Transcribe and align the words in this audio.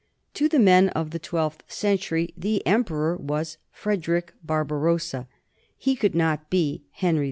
To 0.33 0.49
the 0.49 0.57
men 0.57 0.89
of 0.89 1.11
the 1.11 1.19
twelfth 1.19 1.61
century 1.67 2.33
the 2.35 2.65
emperor 2.65 3.15
was 3.17 3.59
Frederick 3.71 4.33
Barbarossa; 4.43 5.27
he 5.77 5.95
could 5.95 6.15
not 6.15 6.49
be 6.49 6.85
Henry 6.91 7.19
II. 7.19 7.19